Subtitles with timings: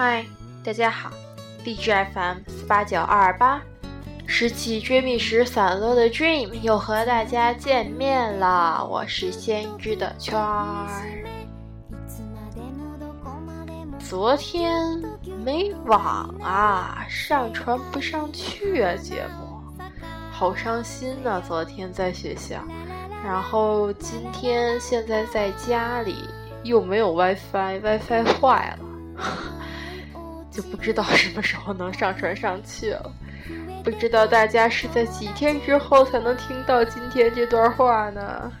[0.00, 0.24] 嗨，
[0.64, 1.10] 大家好，
[1.64, 3.60] 荔枝 FM 四八九二二八，
[4.28, 10.86] 拾起追觅时散落的 dream 又和大家见面了，我是先知的圈儿。
[13.98, 15.02] 昨天
[15.44, 19.60] 没网啊，上传不上去啊，节目，
[20.30, 21.42] 好伤心呐！
[21.44, 22.62] 昨天在学校，
[23.24, 26.18] 然后今天现在在家里
[26.62, 28.84] 又没有 WiFi，WiFi 坏了，
[30.58, 33.12] 就不知道什么时候能上传上去了。
[33.84, 38.52] 不知道大家是在几天之后才能听到今天这段话呢？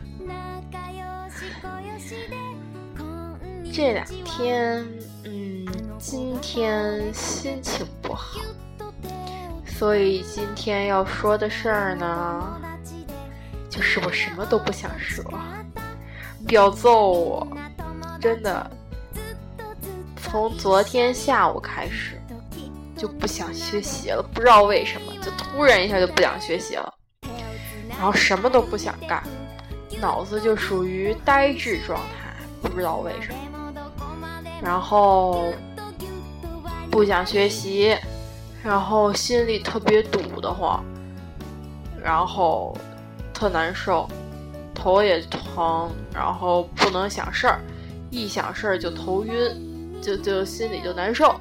[3.72, 4.86] 这两天。
[5.24, 5.66] 嗯
[5.98, 8.40] 今天心情不好，
[9.66, 12.60] 所以今天要说的事儿呢，
[13.68, 15.24] 就是我什么都不想说。
[16.46, 17.48] 不要揍我，
[18.20, 18.70] 真的。
[20.30, 22.20] 从昨天下午开始
[22.96, 26.92] 就不想学习了，不知道为什么，就突然一下就不想学习了，
[27.88, 29.22] 然后什么都不想干，
[30.00, 33.72] 脑子就属于呆滞状态，不知道为什么，
[34.62, 35.52] 然后。
[36.90, 37.94] 不想学习，
[38.64, 40.82] 然后心里特别堵得慌，
[42.02, 42.74] 然后
[43.32, 44.08] 特难受，
[44.74, 47.60] 头也疼，然后不能想事儿，
[48.10, 49.67] 一想事儿就头晕，
[50.00, 51.34] 就就心里就难受，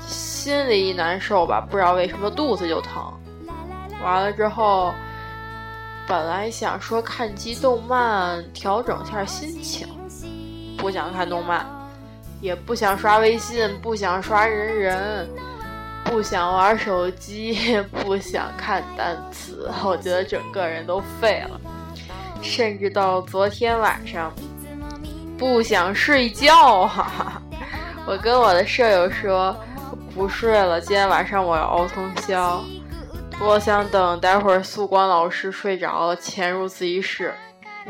[0.00, 3.02] 心里一难受吧，不知道为什么肚子就疼。
[4.02, 4.92] 完了之后，
[6.06, 9.86] 本来想说看集动漫调整下心情，
[10.78, 11.66] 不想看动漫。
[12.40, 15.28] 也不想刷微信，不想刷人人，
[16.06, 21.60] 不想玩手机，不想看单词，我觉得整个人都废了。
[22.40, 24.32] 甚至到昨天晚上，
[25.36, 27.42] 不想睡觉，哈哈。
[28.06, 29.54] 我跟我的舍友说
[30.14, 32.62] 不睡了，今天晚上我要熬通宵。
[33.40, 37.32] 我想等待会儿宿管老师睡着了，潜入自习室。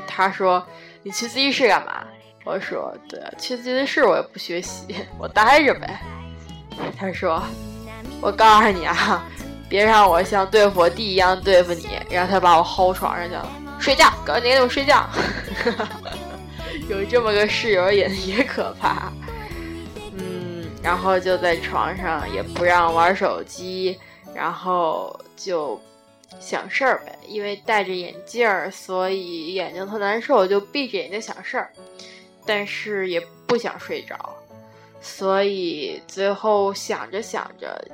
[0.07, 0.65] 他说
[1.03, 2.05] ：“你去自习室干嘛？”
[2.45, 6.01] 我说对，去自习室我也不学习，我待着呗。
[6.99, 7.43] 他说，
[8.21, 9.25] 我告诉你啊，
[9.69, 11.89] 别让我像对付我弟一样对付你。
[12.11, 13.49] 然后他把我薅床上去了，
[13.79, 15.09] 睡觉，赶紧给我睡觉。
[16.89, 19.13] 有这么个室友也也可怕。
[20.83, 23.99] 然后就在床上也不让玩手机，
[24.35, 25.81] 然后就
[26.41, 27.19] 想事儿呗。
[27.29, 31.73] 因为戴着眼镜儿，所以眼睛特难受，就闭着眼睛想事儿。
[32.47, 34.35] 但是也不想睡着，
[35.01, 37.87] 所以最后想着想着，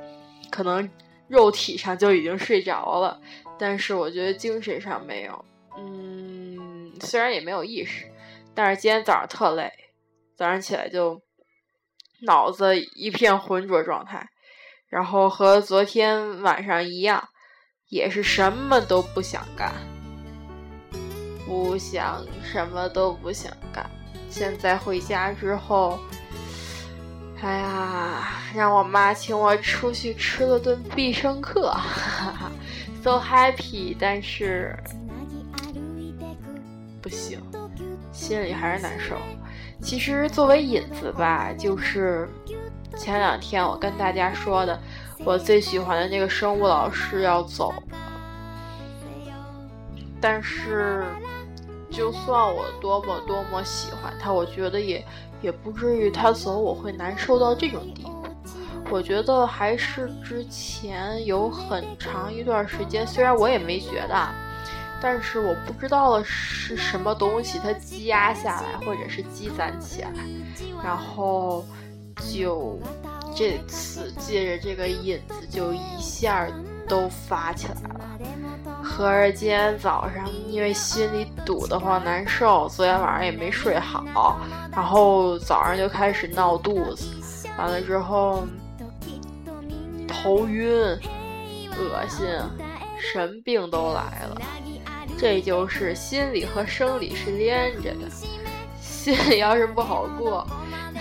[0.49, 0.89] 可能
[1.27, 3.19] 肉体上就已经睡着了，
[3.59, 5.45] 但是我觉得精神上没有。
[5.77, 8.05] 嗯，虽然也没有意识，
[8.55, 9.71] 但是今天早上特累，
[10.35, 11.21] 早上起来就
[12.21, 14.27] 脑子一片浑浊状态，
[14.89, 17.23] 然后和昨天晚上一样，
[17.89, 19.73] 也是什么都不想干，
[21.45, 23.89] 不想什么都不想干。
[24.29, 25.99] 现在回家之后，
[27.41, 32.51] 哎呀，让我妈请我出去吃了顿必胜客，哈 哈
[33.03, 34.75] ，so happy，但是
[37.01, 37.39] 不行，
[38.11, 39.15] 心里还是难受。
[39.87, 42.27] 其实作为引子吧，就是
[42.97, 44.77] 前两天我跟大家说的，
[45.23, 47.97] 我最喜欢的那个生物老师要走了，
[50.19, 51.05] 但是。
[51.89, 55.03] 就算我多么多么喜欢他，我觉得也
[55.41, 58.25] 也不至于他走我会难受到这种地步。
[58.91, 64.29] 我觉得还是之前有很长一段时间，虽然我也没觉得，
[65.01, 70.11] 但是我不知道的是什么东西它积压下来，或者是积攒起来，
[70.83, 71.65] 然后
[72.33, 72.79] 就
[73.35, 76.47] 这次借着这个引子，就一下
[76.87, 78.01] 都发起来了。
[78.83, 84.39] 合着今天早上因为心里堵得慌难受，昨天晚上也没睡好，
[84.71, 88.47] 然后早上就开始闹肚子，完了之后
[90.07, 90.71] 头晕、
[91.77, 92.25] 恶心，
[92.99, 94.41] 什么病都来了。
[95.17, 98.07] 这就是心理和生理是连着的，
[98.79, 100.47] 心里要是不好过，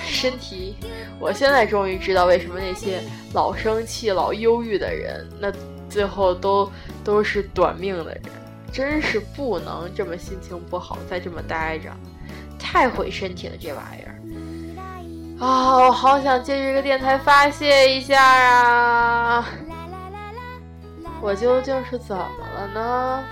[0.05, 0.77] 身体……
[1.21, 3.01] 我现在终于知道为什么那些
[3.35, 5.53] 老生气、老忧郁的人，那。
[5.89, 6.71] 最后都
[7.05, 8.21] 都是短命的人，
[8.73, 11.89] 真是不能这么心情不好再这么待着，
[12.59, 15.87] 太毁身体了这玩意儿啊！
[15.87, 19.49] 我好想借这个电台发泄一下啊！
[21.23, 23.25] 我究竟是怎么了呢？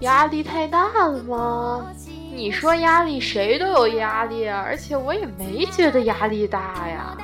[0.00, 1.86] 压力太大了吗？
[2.32, 7.16] 你说压力谁都有压力，而且我也没觉得压力大呀。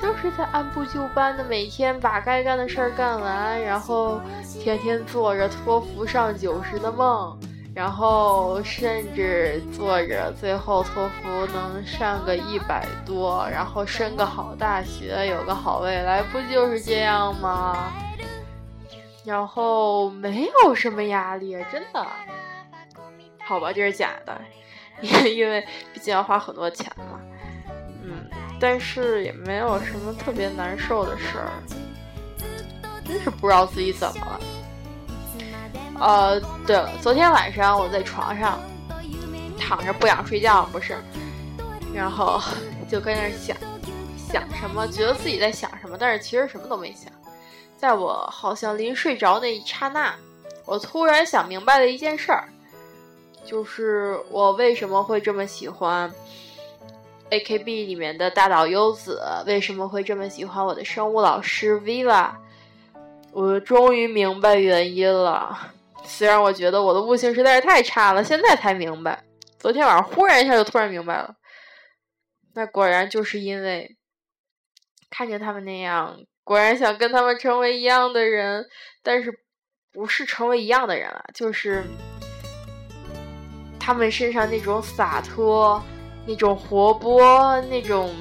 [0.00, 4.20] 就是在按部就班的每天把该干的事儿干完，然后
[4.58, 7.36] 天天做着托福上九十的梦，
[7.74, 17.92] 然后甚至做着最后托福能上个一百多，然后升个好大学，有个好未来，不就是这样吗？
[19.30, 22.04] 然后没有什么压力，真的。
[23.38, 24.40] 好吧，这是假的，
[25.00, 27.20] 因为毕竟要花很多钱嘛。
[28.02, 28.28] 嗯，
[28.58, 31.52] 但是也没有什么特别难受的事儿，
[33.04, 34.40] 真是不知道自己怎么了。
[36.00, 38.58] 呃，对了，昨天晚上我在床上
[39.56, 40.96] 躺着不想睡觉，不是，
[41.94, 42.40] 然后
[42.90, 43.56] 就跟那想
[44.16, 47.12] 想什么，觉得自己在想什么，但是其实什么都没想。
[47.80, 50.14] 在我好像临睡着那一刹那，
[50.66, 52.46] 我突然想明白了一件事儿。
[53.42, 56.12] 就是我为什么会这么喜欢
[57.30, 59.22] A K B 里面的大岛优子？
[59.46, 62.32] 为什么会这么喜欢我的生物老师 Viva？
[63.32, 65.72] 我终于明白原因了。
[66.04, 69.24] 虽然我觉得我的悟性实在是太差了，现在才明白。
[69.58, 71.34] 昨天晚上忽然一下就突然明白了。
[72.52, 73.96] 那果然就是因为
[75.08, 78.66] 看见他们那样，果然想跟他们成为一样的人，
[79.02, 79.32] 但是
[79.92, 81.84] 不是成为一样的人了，就是。
[83.82, 85.82] 他们身上那种洒脱、
[86.26, 88.14] 那种活泼、那种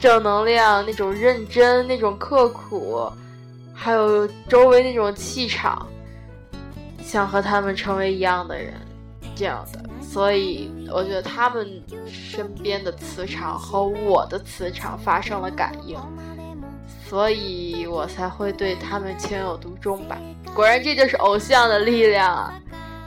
[0.00, 3.08] 正能量、那种认真、那种刻苦，
[3.74, 5.86] 还有周围那种气场，
[7.04, 8.72] 想和他们成为一样的人，
[9.36, 9.84] 这样的。
[10.02, 15.96] 所以我觉得他们身边的磁场和我的磁场发生了感应，
[17.12, 20.16] 所以我才会对他们情有独钟吧。
[20.54, 22.58] 果然，这就是偶像的力量啊！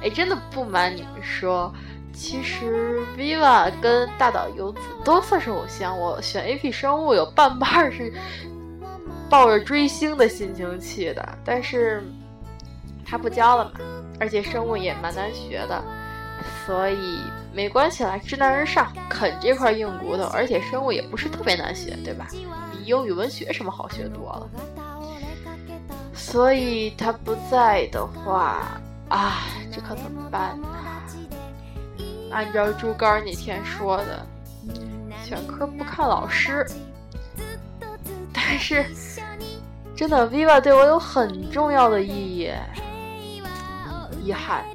[0.03, 1.73] 哎，真的不瞒你们说。
[2.13, 8.13] 其实 Viva 跟大岛优子都算是偶像，我选 AP 生物有半半是
[9.27, 12.03] 抱着追星的心情去的，但是
[13.03, 13.71] 他不教了嘛，
[14.19, 15.83] 而且生物也蛮难学的，
[16.67, 17.21] 所以
[17.51, 22.27] 没关系啦，知难而上，啃这块硬骨头，而且生物也不是特别难学，对吧？
[22.85, 24.49] 英语文学什么好学多了，
[26.13, 28.79] 所以他不在的话，
[29.09, 30.67] 啊，这可怎么办呢？
[32.31, 34.25] 按照猪肝那天说的，
[35.23, 36.65] 选科不看老师。
[38.31, 38.85] 但是，
[39.95, 42.51] 真的，Viva 对我有很重要的意义。
[44.21, 44.65] 遗憾，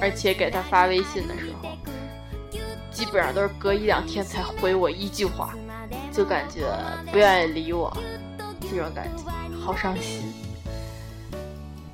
[0.00, 1.68] 而且给他发微信的时候，
[2.90, 5.54] 基本上都是隔一两天才回我一句话，
[6.14, 6.62] 就感觉
[7.10, 7.92] 不愿意理我，
[8.60, 9.24] 这种感觉
[9.60, 10.32] 好伤心。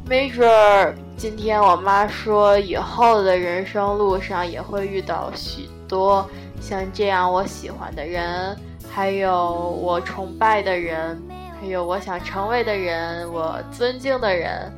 [0.04, 6.28] 没准儿今天我妈说，以后的人生路上也会遇到许多
[6.60, 8.54] 像这样我喜欢的人，
[8.92, 11.18] 还有我崇拜的人，
[11.58, 14.70] 还有我想成为的人，我尊敬的人，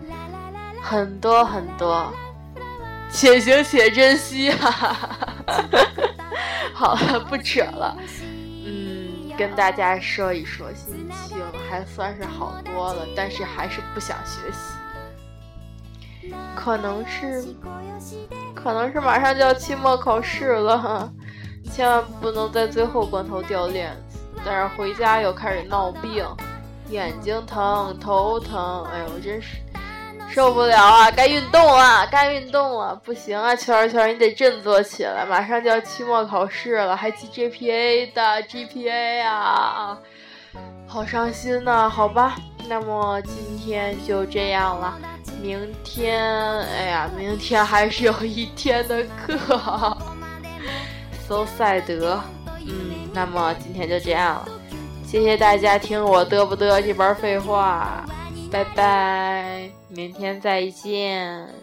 [0.80, 2.06] 很多很多，
[3.10, 4.50] 且行且珍惜。
[4.52, 5.18] 哈哈哈
[6.74, 8.31] 好了，不扯了，嗯，
[9.42, 16.32] 跟大家说一说心情，还算是好多了，但是还是不想学习。
[16.54, 17.44] 可能是，
[18.54, 21.12] 可能是马上就要期末考试了，
[21.72, 24.20] 千万不能在最后关头掉链子。
[24.44, 26.24] 但是回家又开始闹病，
[26.88, 29.56] 眼睛疼，头疼，哎呦，真是
[30.32, 31.10] 受不了啊！
[31.10, 39.98] 该运动了，该运动了，不行啊，圈圈，你得振作起来，马上就要期末考试了，还记 GPA 的 GPA 啊，
[40.86, 41.88] 好伤心呐！
[41.88, 42.36] 好吧，
[42.68, 44.98] 那么今天就这样了。
[45.42, 46.24] 明天，
[46.60, 49.96] 哎呀，明天还是有一天的课，
[51.28, 52.18] so 赛德。
[52.64, 54.48] 嗯，那么今天就这样了，
[55.04, 58.04] 谢谢大家听我嘚不嘚这边废话，
[58.52, 61.61] 拜拜，明天再见。